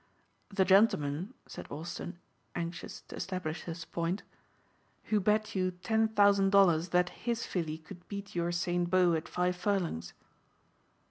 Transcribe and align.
"The 0.49 0.65
gentleman," 0.65 1.35
said 1.45 1.67
Austin 1.69 2.17
anxious 2.55 3.01
to 3.01 3.15
establish 3.15 3.65
his 3.65 3.85
point, 3.85 4.23
"who 5.03 5.19
bet 5.19 5.53
you 5.53 5.69
ten 5.83 6.07
thousand 6.07 6.49
dollars 6.49 6.89
that 6.89 7.09
his 7.09 7.45
filly 7.45 7.77
could 7.77 8.07
beat 8.07 8.33
your 8.33 8.51
Saint 8.51 8.89
Beau 8.89 9.13
at 9.13 9.27
five 9.27 9.55
furlongs." 9.55 10.13